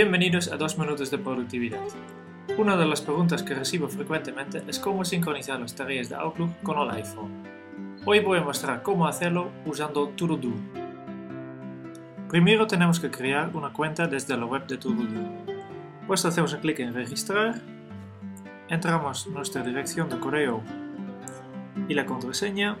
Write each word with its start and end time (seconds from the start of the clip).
Bienvenidos 0.00 0.46
a 0.52 0.56
2 0.56 0.78
minutos 0.78 1.10
de 1.10 1.18
productividad. 1.18 1.82
Una 2.56 2.76
de 2.76 2.86
las 2.86 3.00
preguntas 3.00 3.42
que 3.42 3.52
recibo 3.52 3.88
frecuentemente 3.88 4.62
es 4.68 4.78
cómo 4.78 5.04
sincronizar 5.04 5.58
las 5.58 5.74
tareas 5.74 6.08
de 6.08 6.14
Outlook 6.14 6.52
con 6.62 6.78
el 6.78 6.90
iPhone. 6.90 7.42
Hoy 8.04 8.20
voy 8.20 8.38
a 8.38 8.42
mostrar 8.42 8.84
cómo 8.84 9.08
hacerlo 9.08 9.50
usando 9.66 10.10
ToDo. 10.10 10.52
Primero 12.28 12.68
tenemos 12.68 13.00
que 13.00 13.10
crear 13.10 13.50
una 13.56 13.72
cuenta 13.72 14.06
desde 14.06 14.36
la 14.36 14.46
web 14.46 14.68
de 14.68 14.78
ToDo. 14.78 15.04
Pues 16.06 16.24
hacemos 16.24 16.52
un 16.52 16.60
clic 16.60 16.78
en 16.78 16.94
registrar, 16.94 17.60
entramos 18.68 19.26
nuestra 19.26 19.64
dirección 19.64 20.08
de 20.08 20.20
correo 20.20 20.62
y 21.88 21.94
la 21.94 22.06
contraseña 22.06 22.78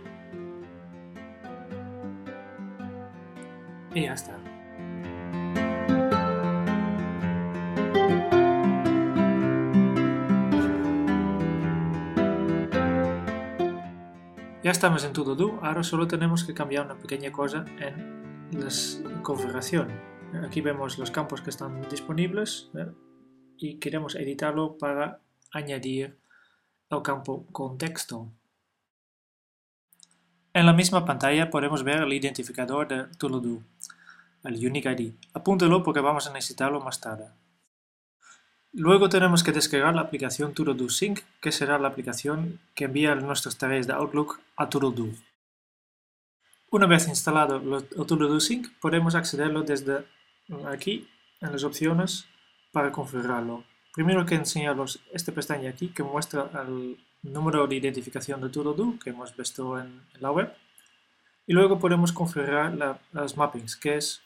y 3.92 4.02
ya 4.02 4.12
está. 4.12 4.38
Ya 14.60 14.72
estamos 14.72 15.04
en 15.04 15.12
ToDo, 15.12 15.60
ahora 15.62 15.84
solo 15.84 16.08
tenemos 16.08 16.42
que 16.42 16.52
cambiar 16.52 16.84
una 16.84 16.98
pequeña 16.98 17.30
cosa 17.30 17.64
en 17.78 18.58
la 18.58 19.22
configuración. 19.22 19.88
Aquí 20.44 20.60
vemos 20.60 20.98
los 20.98 21.12
campos 21.12 21.40
que 21.40 21.50
están 21.50 21.88
disponibles 21.88 22.68
¿eh? 22.74 22.90
y 23.56 23.78
queremos 23.78 24.16
editarlo 24.16 24.76
para 24.76 25.20
añadir 25.52 26.18
el 26.90 27.02
campo 27.02 27.46
contexto. 27.52 28.32
En 30.52 30.66
la 30.66 30.72
misma 30.72 31.04
pantalla 31.04 31.50
podemos 31.50 31.84
ver 31.84 32.02
el 32.02 32.12
identificador 32.12 32.88
de 32.88 33.04
ToDo, 33.16 33.62
el 34.42 34.66
Unique 34.66 34.90
ID. 34.90 35.14
Apúntelo 35.34 35.84
porque 35.84 36.00
vamos 36.00 36.26
a 36.26 36.32
necesitarlo 36.32 36.80
más 36.80 37.00
tarde. 37.00 37.28
Luego 38.72 39.08
tenemos 39.08 39.42
que 39.42 39.52
descargar 39.52 39.94
la 39.94 40.02
aplicación 40.02 40.52
ToDo 40.52 40.90
Sync, 40.90 41.20
que 41.40 41.52
será 41.52 41.78
la 41.78 41.88
aplicación 41.88 42.60
que 42.74 42.84
envía 42.84 43.14
nuestras 43.14 43.56
tareas 43.56 43.86
de 43.86 43.94
Outlook 43.94 44.40
a 44.56 44.68
ToDo. 44.68 45.08
Una 46.70 46.86
vez 46.86 47.08
instalado 47.08 47.60
ToDo 47.60 48.40
Sync, 48.40 48.68
podemos 48.78 49.14
accederlo 49.14 49.62
desde 49.62 50.04
aquí, 50.66 51.08
en 51.40 51.52
las 51.52 51.64
opciones, 51.64 52.26
para 52.70 52.92
configurarlo. 52.92 53.64
Primero 53.94 54.26
que 54.26 54.34
enseñaros 54.34 55.00
esta 55.14 55.32
pestaña 55.32 55.70
aquí, 55.70 55.88
que 55.88 56.02
muestra 56.02 56.50
el 56.62 56.98
número 57.22 57.66
de 57.66 57.76
identificación 57.76 58.42
de 58.42 58.50
ToDo, 58.50 58.98
que 59.02 59.10
hemos 59.10 59.34
visto 59.34 59.80
en, 59.80 60.02
la 60.20 60.30
web. 60.30 60.52
Y 61.46 61.54
luego 61.54 61.78
podemos 61.78 62.12
configurar 62.12 62.74
las 63.12 63.34
mappings, 63.34 63.76
que 63.76 63.96
es, 63.96 64.20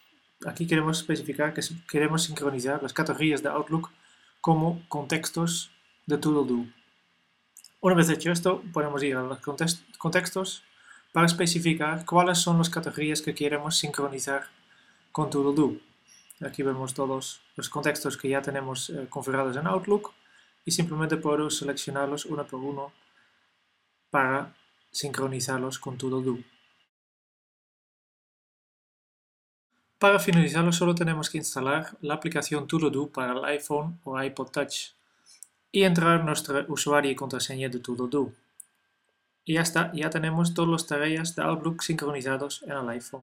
aquí 0.45 0.67
queremos 0.67 0.99
especificar 0.99 1.55
que 1.55 1.63
queremos 1.89 2.25
sincronizar 2.25 2.83
las 2.83 2.93
categorías 2.93 3.41
de 3.41 3.49
Outlook 3.51 3.91
como 4.43 4.83
contextos 4.89 5.71
de 6.05 6.19
ToDo. 6.19 6.67
Una 7.81 7.95
vez 7.95 8.11
hecho 8.11 8.33
esto, 8.33 8.61
podemos 8.73 9.01
ir 9.05 9.17
a 9.17 9.23
los 9.23 9.39
contextos 9.99 10.65
para 11.13 11.27
especificar 11.27 12.05
cuáles 12.05 12.39
son 12.39 12.59
las 12.59 12.69
categorías 12.69 13.23
que 13.23 13.37
queremos 13.37 13.79
sincronizar 13.79 14.49
con 15.13 15.31
ToDo. 15.31 15.77
Aquí 16.45 16.65
vemos 16.65 16.93
todos 16.93 17.41
los 17.55 17.69
contextos 17.69 18.17
que 18.17 18.31
ya 18.31 18.43
tenemos 18.43 18.91
eh, 18.91 19.07
configurados 19.09 19.57
en 19.57 19.69
Outlook 19.69 20.13
y 20.65 20.73
simplemente 20.73 21.17
puedo 21.17 21.49
seleccionarlos 21.49 22.27
uno 22.27 22.45
por 22.45 22.59
uno 22.59 22.93
para 24.11 24.57
sincronizarlos 24.91 25.79
con 25.79 25.97
ToDo. 25.97 26.39
Para 30.03 30.19
finalizarlo 30.19 30.73
solo 30.73 30.97
tenemos 30.97 31.31
que 31.31 31.39
instalar 31.39 31.97
la 32.01 32.15
aplicación 32.15 32.67
ToDo 32.67 33.07
para 33.07 33.35
el 33.35 33.45
iPhone 33.45 34.01
o 34.03 34.21
iPod 34.21 34.49
Touch 34.49 34.95
y 35.71 35.85
entrar 35.85 36.25
nuestro 36.25 36.65
usuario 36.67 37.09
y 37.09 37.15
contraseña 37.15 37.69
de 37.69 37.79
ToDo. 37.79 38.33
Y 39.45 39.55
ya 39.55 39.61
está, 39.61 39.93
ya 39.95 40.11
tenemos 40.11 40.55
todas 40.55 40.73
las 40.73 40.87
tareas 40.89 41.37
de 41.37 41.43
Outlook 41.43 41.83
sincronizados 41.85 42.65
en 42.65 42.73
el 42.73 42.89
iPhone. 42.89 43.23